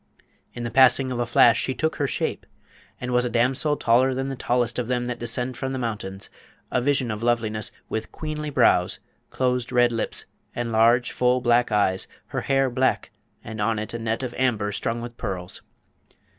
In 0.55 0.63
the 0.63 0.71
passing 0.71 1.11
of 1.11 1.19
a 1.19 1.27
flash 1.27 1.61
she 1.61 1.75
took 1.75 1.97
her 1.97 2.07
shape, 2.07 2.47
and 2.99 3.11
was 3.11 3.23
a 3.23 3.29
damsel 3.29 3.77
taller 3.77 4.15
than 4.15 4.29
the 4.29 4.35
tallest 4.35 4.79
of 4.79 4.87
them 4.87 5.05
that 5.05 5.19
descend 5.19 5.57
from 5.57 5.73
the 5.73 5.77
mountains, 5.77 6.31
a 6.71 6.81
vision 6.81 7.11
of 7.11 7.21
loveliness, 7.21 7.71
with 7.87 8.11
queenly 8.11 8.49
brows, 8.49 8.97
closed 9.29 9.71
red 9.71 9.91
lips, 9.91 10.25
and 10.55 10.71
large 10.71 11.11
full 11.11 11.39
black 11.39 11.71
eyes; 11.71 12.07
her 12.29 12.41
hair 12.41 12.67
black, 12.67 13.11
and 13.43 13.61
on 13.61 13.77
it 13.77 13.93
a 13.93 13.99
net 13.99 14.23
of 14.23 14.33
amber 14.39 14.71
strung 14.71 15.01
with 15.03 15.17
pearls. 15.17 15.61